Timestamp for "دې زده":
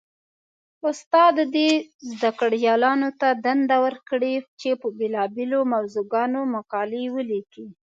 1.55-2.31